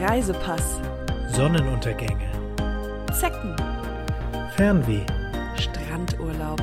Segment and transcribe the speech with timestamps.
[0.00, 0.80] Reisepass,
[1.28, 2.28] Sonnenuntergänge,
[3.12, 3.54] Zecken,
[4.56, 5.06] Fernweh,
[5.56, 6.60] Strandurlaub,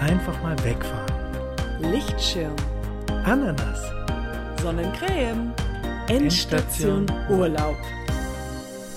[0.00, 1.12] einfach mal wegfahren,
[1.80, 2.54] Lichtschirm,
[3.24, 3.80] Ananas,
[4.60, 5.54] Sonnencreme,
[6.08, 7.76] Endstation Urlaub.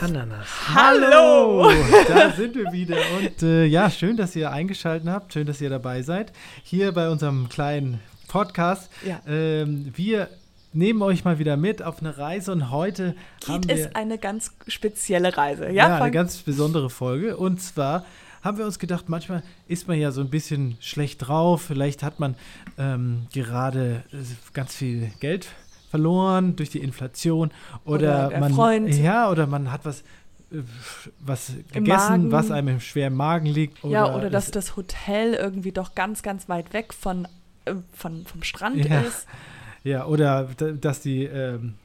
[0.01, 0.47] Ananas.
[0.75, 1.71] Hallo!
[2.07, 2.97] Da sind wir wieder.
[3.17, 5.33] Und äh, ja, schön, dass ihr eingeschaltet habt.
[5.33, 6.33] Schön, dass ihr dabei seid.
[6.63, 8.91] Hier bei unserem kleinen Podcast.
[9.03, 9.21] Ja.
[9.25, 10.29] Ähm, wir
[10.77, 13.15] nehmen euch mal wieder mit auf eine Reise und heute
[13.47, 15.65] haben Geht wir es eine ganz spezielle Reise.
[15.65, 17.35] ja, Ja, eine ganz besondere Folge.
[17.37, 18.05] Und zwar
[18.43, 21.63] haben wir uns gedacht, manchmal ist man ja so ein bisschen schlecht drauf.
[21.63, 22.35] Vielleicht hat man
[22.77, 24.17] ähm, gerade äh,
[24.53, 25.47] ganz viel Geld
[25.89, 27.51] verloren durch die Inflation
[27.83, 28.93] oder, Oder der man Freund.
[28.95, 30.01] ja oder man hat was
[30.51, 30.57] äh,
[31.19, 33.83] was gegessen, was einem im schweren Magen liegt.
[33.83, 37.27] Oder ja, oder dass das Hotel irgendwie doch ganz, ganz weit weg von,
[37.65, 38.99] äh, von, vom Strand Ja.
[39.01, 39.25] ist.
[39.83, 41.75] Ja, oder dass die ähm,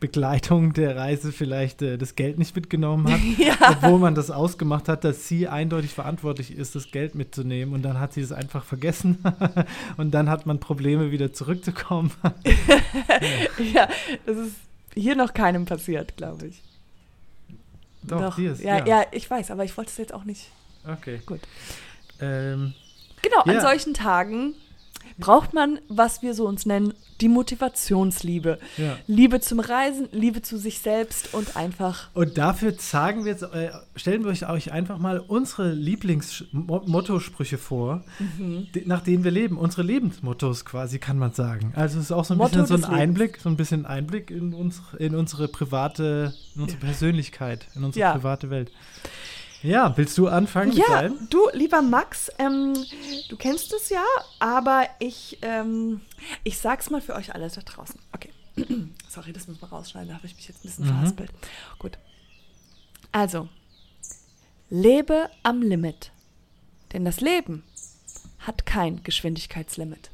[0.00, 3.20] Begleitung der Reise vielleicht äh, das Geld nicht mitgenommen hat.
[3.38, 3.54] ja.
[3.70, 7.74] obwohl man das ausgemacht hat, dass sie eindeutig verantwortlich ist, das Geld mitzunehmen.
[7.74, 9.18] Und dann hat sie es einfach vergessen.
[9.96, 12.10] und dann hat man Probleme, wieder zurückzukommen.
[13.74, 13.88] ja,
[14.26, 14.56] das ist
[14.94, 16.62] hier noch keinem passiert, glaube ich.
[18.02, 18.86] Doch, dir ist, ja, ja.
[18.86, 20.50] ja, ich weiß, aber ich wollte es jetzt auch nicht.
[20.86, 21.20] Okay.
[21.26, 21.40] Gut.
[22.20, 22.74] Ähm,
[23.22, 23.60] Genau, an Ja.
[23.60, 24.54] solchen Tagen
[25.18, 28.58] braucht man, was wir so uns nennen, die Motivationsliebe.
[28.76, 28.98] ja.
[29.06, 32.08] Liebe zum Reisen, Liebe zu sich selbst und einfach.
[32.14, 38.66] Und dafür sagen wir jetzt, äh, stellen wir euch, einfach mal unsere Lieblings-Motto-Sprüche vor, Mhm.
[38.84, 39.56] nach denen wir leben.
[39.58, 41.72] Unsere Lebensmottos quasi, kann man sagen.
[41.74, 43.02] Also es ist auch so ein Motto bisschen so ein des Lebens.
[43.02, 48.00] Einblick, so ein bisschen Einblick in, uns, in unsere private, in unsere Persönlichkeit, in unsere
[48.00, 48.12] Ja.
[48.12, 48.70] private Welt.
[49.62, 52.74] Ja, willst du anfangen Ja, du, lieber Max, ähm,
[53.28, 54.04] du kennst es ja,
[54.38, 56.00] aber ich, ähm,
[56.44, 57.98] ich sag's mal für euch alle da draußen.
[58.12, 58.30] Okay.
[59.08, 60.88] Sorry, das muss man rausschneiden, da habe ich mich jetzt ein bisschen Mhm.
[60.90, 61.30] verhaspelt.
[61.78, 61.98] Gut.
[63.12, 63.48] Also,
[64.70, 66.10] lebe am Limit.
[66.92, 67.64] Denn das Leben
[68.38, 70.10] hat kein Geschwindigkeitslimit.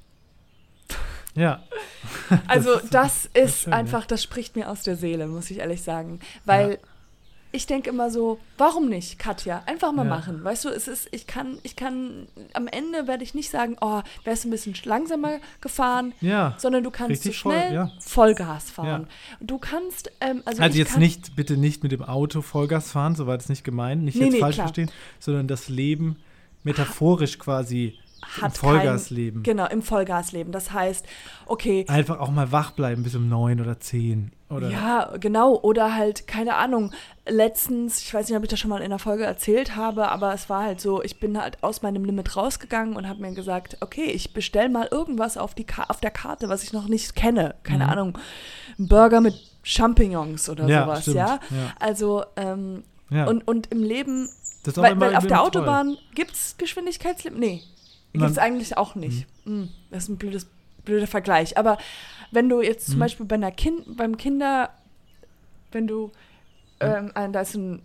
[1.34, 1.62] Ja.
[2.46, 3.78] Also das das ist, ist schön, ja.
[3.78, 6.20] einfach, das spricht mir aus der Seele, muss ich ehrlich sagen.
[6.44, 6.78] Weil Ja.
[7.52, 9.62] Ich denke immer so, warum nicht, Katja?
[9.66, 10.08] Einfach mal Ja.
[10.08, 10.42] machen.
[10.42, 14.00] Weißt du, es ist, ich kann, ich kann, am Ende werde ich nicht sagen, oh,
[14.24, 16.54] wärst du ein bisschen langsamer gefahren, Ja.
[16.58, 17.92] sondern du kannst so Richtig voll, schnell ja.
[18.00, 19.06] Vollgas fahren.
[19.40, 23.26] Du kannst, ähm, also, Also jetzt nicht, bitte nicht mit dem Auto Vollgas fahren, so
[23.26, 24.68] war das nicht gemeint, nicht Nee, jetzt nee, falsch klar.
[24.68, 26.16] verstehen, sondern das Leben
[26.64, 27.98] metaphorisch quasi
[28.36, 29.42] im hat Vollgas kein- leben.
[29.42, 30.52] Genau, im Vollgasleben.
[30.52, 31.04] Das heißt,
[31.46, 34.32] okay, Einfach auch mal wach bleiben bis um neun oder zehn.
[34.48, 35.58] Oder Ja, genau.
[35.62, 36.92] Oder halt, keine Ahnung,
[37.26, 40.34] letztens, ich weiß nicht, ob ich das schon mal in einer Folge erzählt habe, aber
[40.34, 43.78] es war halt so, ich bin halt aus meinem Limit rausgegangen und habe mir gesagt,
[43.80, 47.16] okay, ich bestell mal irgendwas auf, die Ka auf der Karte, was ich noch nicht
[47.16, 47.54] kenne.
[47.62, 47.90] Keine Mhm.
[47.90, 48.18] Ahnung,
[48.78, 51.14] ein Burger mit Champignons oder Ja, sowas, ja.
[51.14, 51.38] ja.
[51.80, 53.26] Also, ähm, ja.
[53.26, 54.28] und, und im Leben,
[54.74, 55.42] weil, weil auf der.
[55.42, 57.38] Autobahn gibt es Geschwindigkeitslimit?
[57.38, 57.62] Nee,
[58.12, 59.26] gibt es eigentlich auch nicht.
[59.44, 60.46] Mm, Das ist ein blödes,
[60.84, 61.56] blöder Vergleich.
[61.58, 61.78] Aber
[62.30, 63.00] wenn du jetzt zum Mhm.
[63.00, 64.70] Beispiel bei einer kind, beim Kinder,
[65.72, 66.10] wenn du,
[66.80, 67.80] ähm, ein- da ist ein,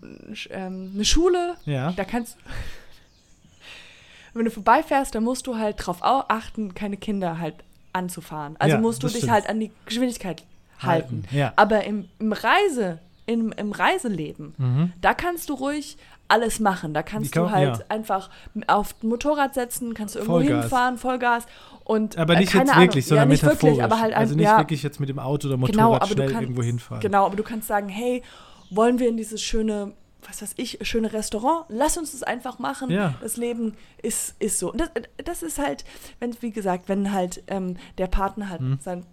[0.49, 1.91] ähm, eine Schule, Ja.
[1.93, 2.37] da kannst
[4.33, 7.55] wenn du vorbeifährst, dann musst du halt drauf au- achten, keine Kinder halt
[7.93, 8.55] anzufahren.
[8.59, 9.31] Also Ja, musst du dich stimmt.
[9.31, 10.43] halt an die Geschwindigkeit
[10.79, 11.23] halten.
[11.23, 11.53] Halten, ja.
[11.55, 14.93] Aber im, im Reise, im, im Reiseleben, Mhm.
[15.01, 15.97] da kannst du ruhig
[16.29, 16.93] alles machen.
[16.93, 17.85] Da kannst kann- du halt ja.
[17.89, 18.29] einfach
[18.67, 20.61] auf Motorrad setzen, kannst du irgendwo Vollgas.
[20.63, 21.45] hinfahren, Vollgas.
[21.83, 22.83] Und, Aber äh, nicht jetzt Ahnung.
[22.83, 23.63] wirklich, sondern ja, nicht metaphorisch.
[23.77, 25.95] wirklich, aber halt also ein- nicht ja, wirklich jetzt mit dem Auto oder Motorrad Genau,
[25.95, 27.01] aber du schnell kannst- irgendwo hinfahren.
[27.01, 28.23] Genau, aber du kannst sagen, hey,
[28.69, 29.93] wollen wir in dieses schöne,
[30.27, 31.63] was weiß ich, schöne Restaurant?
[31.69, 32.89] Lass uns das einfach machen.
[32.89, 33.13] Ja.
[33.21, 34.73] Das Leben ist, ist so.
[34.73, 34.89] Und das,
[35.23, 35.85] das ist halt,
[36.19, 38.79] wenn, wie gesagt, wenn halt ähm, der Partner halt Hm.
[38.81, 39.05] sein,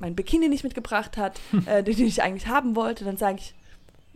[0.00, 3.54] mein Bikini nicht mitgebracht hat, äh, den ich eigentlich haben wollte, dann sage ich,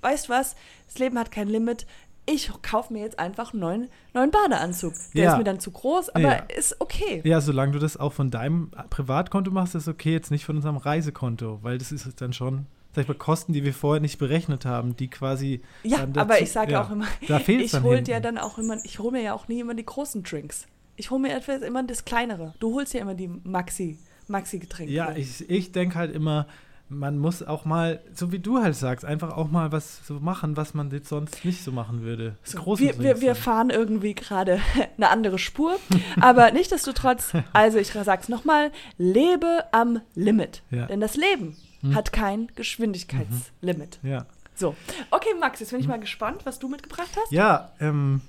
[0.00, 0.56] weißt was,
[0.88, 1.86] das Leben hat kein Limit.
[2.24, 4.94] Ich kaufe mir jetzt einfach einen neuen, neuen Badeanzug.
[5.14, 5.32] Der Ja.
[5.32, 6.32] ist mir dann zu groß, aber Ja.
[6.56, 7.20] ist okay.
[7.24, 10.76] Ja, solange du das auch von deinem Privatkonto machst, ist okay, jetzt nicht von unserem
[10.76, 14.64] Reisekonto, weil das ist dann schon, sag ich mal, Kosten, die wir vorher nicht berechnet
[14.64, 15.62] haben, die quasi.
[15.82, 18.56] Ja, dann aber dazu- ich sage ja, auch immer, Da ich hole ja dann auch
[18.56, 20.66] immer, ich hole mir ja auch nie immer die großen Drinks.
[20.94, 22.54] Ich hole mir etwas immer das kleinere.
[22.60, 23.98] Du holst ja immer die Maxi,
[24.28, 24.92] Maxi-Getränke.
[24.92, 26.46] Ja, ich, ich denke halt immer,
[26.88, 30.56] man muss auch mal, so wie du halt sagst, einfach auch mal was so machen,
[30.56, 32.36] was man jetzt sonst nicht so machen würde.
[32.42, 34.60] So, Großen wir, wir, wir fahren irgendwie gerade
[34.96, 35.76] eine andere Spur,
[36.20, 40.62] aber nichtsdestotrotz, also ich sag's nochmal, lebe am Limit.
[40.70, 40.86] Ja.
[40.86, 41.94] Denn das Leben Hm.
[41.96, 43.98] hat kein Geschwindigkeitslimit.
[44.02, 44.26] Ja.
[44.54, 44.76] So,
[45.10, 47.32] okay, Max, jetzt bin ich mal gespannt, was du mitgebracht hast.
[47.32, 48.20] Ja, ähm,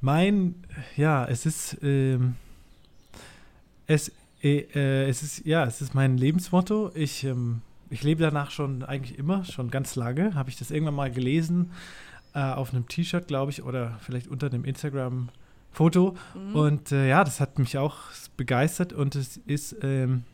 [0.00, 0.54] mein,
[0.96, 2.36] ja, es ist, ähm,
[3.86, 6.92] es, es ist, ja, es ist mein Lebensmotto.
[6.94, 10.34] Ich ähm, ich lebe danach schon eigentlich immer, schon ganz lange.
[10.34, 11.72] Habe ich das irgendwann mal gelesen
[12.34, 16.16] äh, auf einem T-Shirt, glaube ich, oder vielleicht unter dem Instagram-Foto.
[16.34, 16.54] Mhm.
[16.54, 17.96] Und äh, ja, das hat mich auch
[18.36, 20.24] begeistert und es ist, ähm,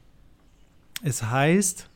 [1.03, 1.89] es heißt,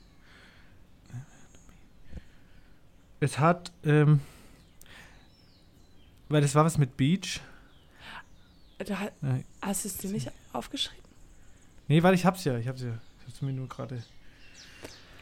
[3.20, 4.20] es hat, ähm,
[6.28, 7.40] weil das war was mit Beach.
[8.78, 9.44] Da, Nein.
[9.60, 11.07] hast du es dir nicht aufgeschrieben?
[11.88, 12.90] Nee, weil ich hab's ja, ich hab's ja.
[13.20, 14.02] Ich hab's mir nur gerade.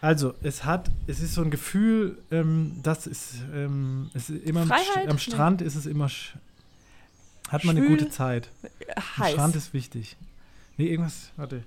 [0.01, 4.63] Also, es hat, es ist so ein Gefühl, ähm, das ist, ähm, es ist immer
[4.63, 5.09] am Freiheit?
[5.09, 5.19] Am.
[5.19, 6.11] Strand ist es immer,
[7.49, 7.97] hat man eine Schwül?
[7.97, 8.51] gute Zeit.
[8.95, 9.33] Am Heiß.
[9.33, 10.17] Strand ist wichtig.
[10.77, 11.63] Nee, irgendwas, warte.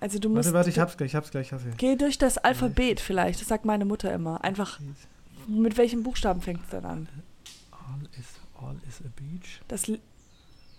[0.00, 0.46] Also du musst.
[0.46, 1.48] Warte, warte, ich hab's gleich, ich hab's gleich.
[1.48, 1.76] Gleich.
[1.76, 3.40] Geh durch das Alphabet vielleicht.
[3.40, 4.42] Das sagt meine Mutter immer.
[4.44, 4.80] Einfach,
[5.46, 7.08] mit welchem Buchstaben fängt es dann an?
[7.70, 8.26] All is,
[8.60, 9.60] all is a beach?
[9.68, 9.88] Das,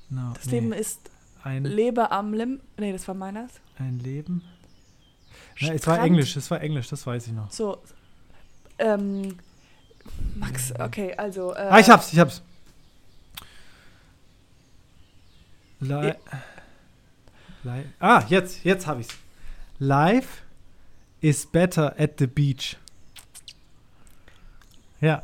[0.10, 0.60] No, das nee.
[0.60, 1.00] Leben ist
[1.46, 2.60] ein, Lebe am Lim.
[2.78, 3.52] Nee, das war meines.
[3.78, 4.44] ein Leben.
[5.62, 6.04] Na, es war.
[6.04, 7.52] Englisch, es war Englisch, das weiß ich noch.
[7.52, 7.78] So.
[8.80, 9.38] Ähm,
[10.36, 11.54] Max, okay, also.
[11.54, 12.42] Äh, Ah, ich hab's, ich hab's.
[15.80, 16.14] Li
[17.64, 19.16] Li ah, jetzt, jetzt hab ich's.
[19.78, 20.42] Life
[21.22, 22.78] is better at the beach.
[25.00, 25.22] Ja.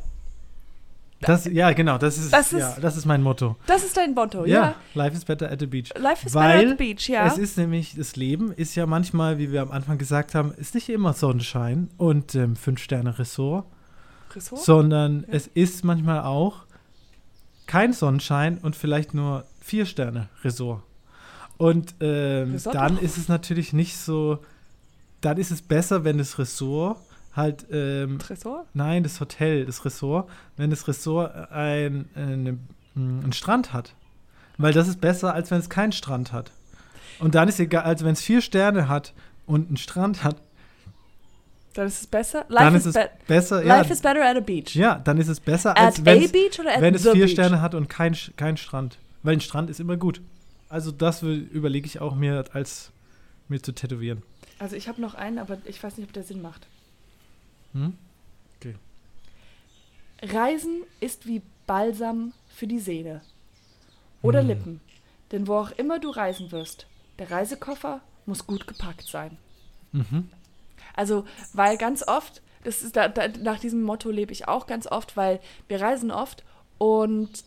[1.26, 3.56] Das, ja, genau, das ist, Das ist- ja, das ist mein Motto.
[3.66, 4.74] Das ist dein Motto, Ja, ja.
[4.94, 5.90] life is better at the beach.
[5.98, 7.26] Life is Weil better at the beach, ja.
[7.26, 10.74] Es ist nämlich, das Leben ist ja manchmal, wie wir am Anfang gesagt haben, ist
[10.74, 13.64] nicht immer Sonnenschein und ähm, Fünf-Sterne-Ressort,
[14.34, 14.62] Ressort?
[14.62, 16.64] sondern es ist manchmal auch
[17.66, 20.82] kein Sonnenschein und vielleicht nur Vier-Sterne-Ressort.
[21.58, 24.38] Und ähm, dann ist es natürlich nicht so,
[25.20, 26.98] dann ist es besser, wenn das Ressort
[27.34, 28.66] halt, ähm, Tresor?
[28.74, 32.58] nein, das Hotel, das Ressort, wenn das Ressort ein, eine,
[32.96, 33.94] einen Strand hat.
[34.58, 36.50] Weil das ist besser, als wenn es keinen Strand hat.
[37.18, 39.12] Und dann ist egal, als wenn es vier Sterne hat
[39.46, 40.36] und einen Strand hat,
[41.74, 42.44] Dann ist es besser.
[42.48, 44.74] dann Life ist is, es be besser, ja, Life is better at a beach.
[44.74, 47.12] ja, dann ist es besser, At als a wenn's- beach oder at wenn es vier
[47.14, 47.30] beach?
[47.32, 48.98] Sterne hat und kein, kein Strand.
[49.22, 50.20] Weil ein Strand ist immer gut.
[50.68, 52.90] Also das überlege ich auch mir als
[53.48, 54.22] mir zu tätowieren.
[54.58, 56.66] Also ich habe noch einen, aber ich weiß nicht, ob der Sinn macht.
[57.72, 57.96] Hm?
[60.24, 63.22] Reisen ist wie Balsam für die Seele.
[64.22, 64.46] Oder Hm.
[64.46, 64.80] Lippen.
[65.32, 66.86] Denn wo auch immer du reisen wirst,
[67.18, 69.36] der Reisekoffer muss gut gepackt sein.
[69.90, 70.28] Mhm.
[70.94, 71.24] Also,
[71.54, 75.16] weil ganz oft, das ist da, da, nach diesem Motto lebe ich auch ganz oft,
[75.16, 76.44] weil wir reisen oft
[76.78, 77.44] und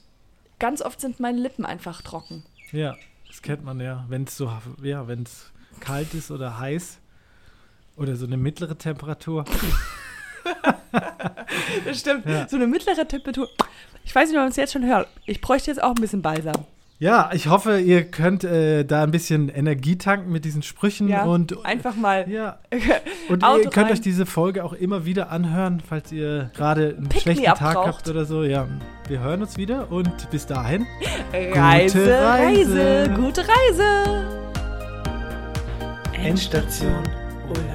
[0.60, 2.44] ganz oft sind meine Lippen einfach trocken.
[2.72, 4.06] Ja, das kennt man ja.
[4.10, 4.52] Wenn es so,
[4.82, 6.98] ja, wenn es kalt ist oder heiß
[7.96, 9.46] oder so eine mittlere Temperatur.
[11.86, 12.26] Das stimmt.
[12.26, 12.48] Ja.
[12.48, 13.50] So eine mittlere Temperatur.
[14.04, 15.08] Ich weiß nicht, ob man es jetzt schon hört.
[15.26, 16.66] Ich bräuchte jetzt auch ein bisschen Balsam.
[16.98, 21.26] Ja, ich hoffe, ihr könnt äh, da ein bisschen Energie tanken mit diesen Sprüchen Ja,
[21.26, 22.30] und einfach mal.
[22.30, 22.60] ja.
[23.30, 23.94] Und Auto ihr könnt rein.
[23.94, 27.88] euch diese Folge auch immer wieder anhören, falls ihr gerade einen Pick schlechten Tag braucht.
[27.88, 28.44] habt oder so.
[28.44, 28.68] Ja,
[29.10, 30.86] wir hören uns wieder und bis dahin.
[31.34, 33.14] Reise, Reise, Reise.
[33.18, 34.26] gute Reise.
[36.14, 37.04] Endstation
[37.50, 37.75] Urlaub.